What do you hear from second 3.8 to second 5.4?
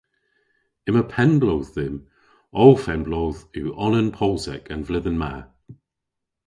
onan posek an vledhen ma.